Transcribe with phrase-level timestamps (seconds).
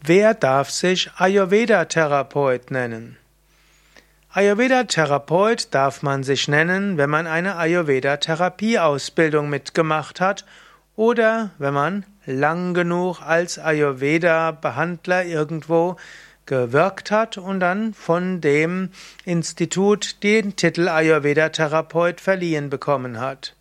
[0.00, 3.16] Wer darf sich Ayurveda-Therapeut nennen?
[4.32, 10.44] Ayurveda-Therapeut darf man sich nennen, wenn man eine Ayurveda-Therapieausbildung mitgemacht hat
[10.94, 15.96] oder wenn man lang genug als Ayurveda-Behandler irgendwo
[16.46, 18.90] gewirkt hat und dann von dem
[19.24, 23.57] Institut den Titel Ayurveda-Therapeut verliehen bekommen hat.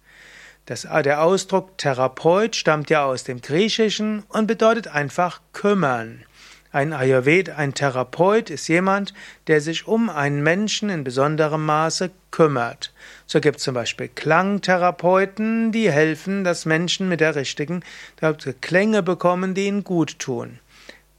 [0.67, 6.25] Das, der Ausdruck Therapeut stammt ja aus dem Griechischen und bedeutet einfach kümmern.
[6.73, 9.13] Ein Ayurved, ein Therapeut ist jemand,
[9.47, 12.93] der sich um einen Menschen in besonderem Maße kümmert.
[13.25, 17.81] So gibt es zum Beispiel Klangtherapeuten, die helfen, dass Menschen mit der richtigen
[18.59, 20.59] Klänge bekommen, die ihnen gut tun.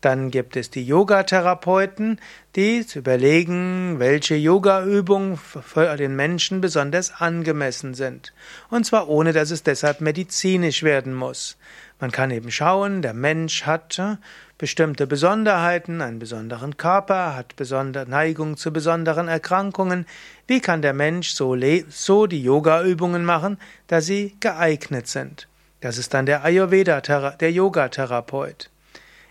[0.01, 2.21] Dann gibt es die Yoga-Therapeuten,
[2.55, 8.33] die überlegen, welche Yoga-Übungen für den Menschen besonders angemessen sind.
[8.71, 11.57] Und zwar ohne, dass es deshalb medizinisch werden muss.
[12.01, 14.17] Man kann eben schauen, der Mensch hat äh,
[14.57, 20.07] bestimmte Besonderheiten, einen besonderen Körper, hat besondere Neigung zu besonderen Erkrankungen.
[20.47, 21.57] Wie kann der Mensch so,
[21.89, 25.49] so die Yoga-Übungen machen, dass sie geeignet sind?
[25.81, 28.71] Das ist dann der Ayurveda, der Yoga-Therapeut.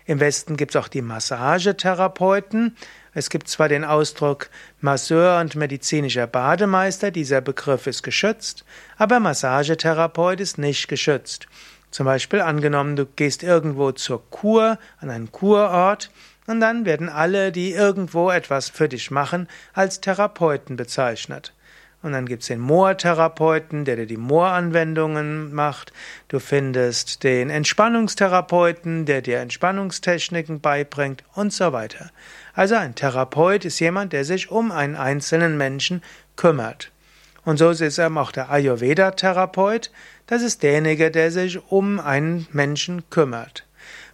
[0.08, 2.74] Im Westen gibt es auch die Massagetherapeuten.
[3.12, 4.48] Es gibt zwar den Ausdruck
[4.80, 8.64] Masseur und medizinischer Bademeister, dieser Begriff ist geschützt,
[8.96, 11.46] aber Massagetherapeut ist nicht geschützt.
[11.90, 16.10] Zum Beispiel angenommen, du gehst irgendwo zur Kur, an einen Kurort,
[16.46, 21.52] und dann werden alle, die irgendwo etwas für dich machen, als Therapeuten bezeichnet.
[22.00, 25.92] Und dann gibt's den Moortherapeuten, der dir die Mooranwendungen macht.
[26.28, 32.10] Du findest den Entspannungstherapeuten, der dir Entspannungstechniken beibringt und so weiter.
[32.54, 36.02] Also ein Therapeut ist jemand, der sich um einen einzelnen Menschen
[36.36, 36.92] kümmert.
[37.44, 39.90] Und so ist es auch der Ayurveda-Therapeut.
[40.26, 43.67] Das ist derjenige, der sich um einen Menschen kümmert.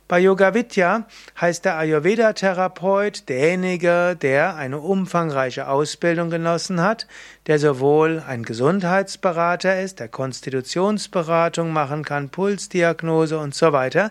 [0.07, 1.07] Bei Yoga Vidya
[1.41, 7.07] heißt der Ayurveda-Therapeut derjenige, der eine umfangreiche Ausbildung genossen hat,
[7.47, 14.11] der sowohl ein Gesundheitsberater ist, der Konstitutionsberatung machen kann, Pulsdiagnose und so weiter,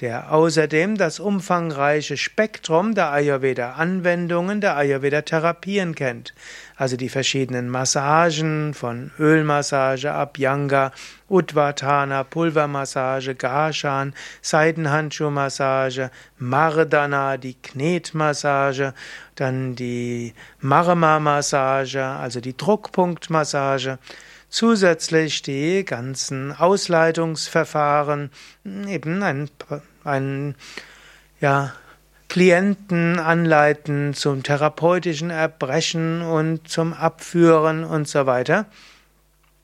[0.00, 6.34] der außerdem das umfangreiche Spektrum der Ayurveda-Anwendungen, der Ayurveda-Therapien kennt.
[6.74, 10.90] Also die verschiedenen Massagen von Ölmassage, Abhyanga,
[11.28, 18.94] Udvatana, Pulvermassage, Garshan, Seidenhandschuhmassage, Mardana, die Knetmassage,
[19.34, 23.98] dann die Marma-Massage, also die Druckpunktmassage,
[24.48, 28.30] zusätzlich die ganzen Ausleitungsverfahren,
[28.64, 29.50] eben ein,
[30.04, 30.54] ein
[31.40, 31.72] ja,
[32.28, 38.66] Klienten anleiten zum therapeutischen Erbrechen und zum Abführen und so weiter.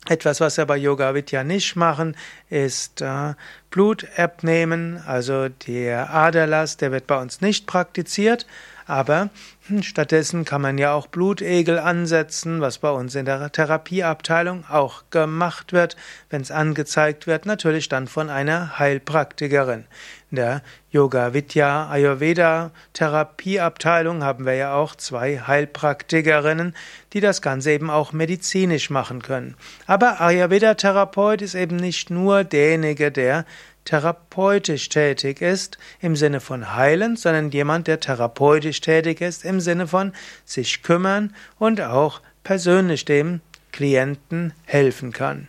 [0.07, 2.15] Etwas, was wir bei Yoga Vidya nicht machen,
[2.51, 3.35] ist äh,
[3.71, 8.47] Blut abnehmen, also der Aderlass, der wird bei uns nicht praktiziert,
[8.87, 9.31] aber
[9.67, 15.05] hm, stattdessen kann man ja auch Blutegel ansetzen, was bei uns in der Therapieabteilung auch
[15.09, 15.97] gemacht wird,
[16.29, 19.87] wenn es angezeigt wird, natürlich dann von einer Heilpraktikerin.
[20.35, 26.75] In der Yoga Vidya Ayurveda Therapieabteilung haben wir ja auch zwei Heilpraktikerinnen,
[27.13, 29.55] die das Ganze eben auch medizinisch machen können.
[29.87, 33.45] Aber Ayurveda Therapeut ist eben nicht nur derjenige, der
[33.85, 39.87] therapeutisch tätig ist im Sinne von heilen, sondern jemand, der therapeutisch tätig ist im Sinne
[39.87, 40.13] von
[40.45, 43.41] sich kümmern und auch persönlich dem
[43.71, 45.47] Klienten helfen kann.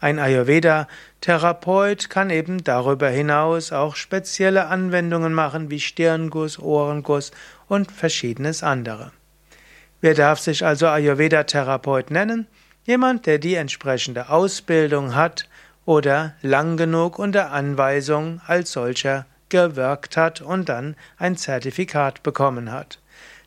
[0.00, 7.30] Ein Ayurveda-Therapeut kann eben darüber hinaus auch spezielle Anwendungen machen wie Stirnguss, Ohrenguss
[7.68, 9.12] und verschiedenes andere.
[10.00, 12.46] Wer darf sich also Ayurveda-Therapeut nennen?
[12.84, 15.48] Jemand, der die entsprechende Ausbildung hat,
[15.86, 22.98] oder lang genug unter Anweisung als solcher gewirkt hat und dann ein Zertifikat bekommen hat.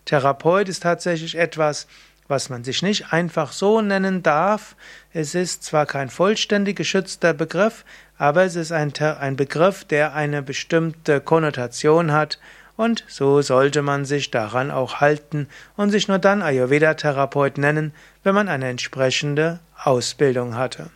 [0.05, 1.85] Therapeut ist tatsächlich etwas,
[2.29, 4.77] was man sich nicht einfach so nennen darf.
[5.11, 7.83] Es ist zwar kein vollständig geschützter Begriff,
[8.17, 12.39] aber es ist ein, ein Begriff, der eine bestimmte Konnotation hat
[12.77, 17.93] und so sollte man sich daran auch halten und sich nur dann Ayurveda-Therapeut nennen,
[18.23, 20.89] wenn man eine entsprechende Ausbildung hatte.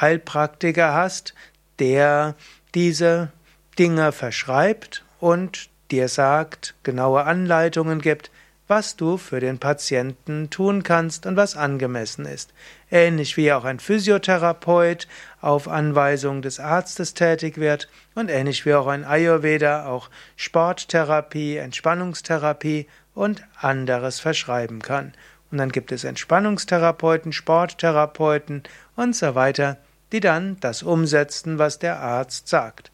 [0.00, 1.34] Heilpraktiker hast,
[1.78, 2.34] der
[2.74, 3.30] diese
[3.78, 8.32] Dinge verschreibt und dir sagt, genaue Anleitungen gibt,
[8.66, 12.52] was du für den Patienten tun kannst und was angemessen ist.
[12.90, 15.06] Ähnlich wie auch ein Physiotherapeut
[15.40, 22.88] auf Anweisung des Arztes tätig wird und ähnlich wie auch ein Ayurveda auch Sporttherapie, Entspannungstherapie
[23.14, 25.12] und anderes verschreiben kann.
[25.52, 28.64] Und dann gibt es Entspannungstherapeuten, Sporttherapeuten
[28.96, 29.76] und so weiter,
[30.10, 32.90] die dann das umsetzen, was der Arzt sagt.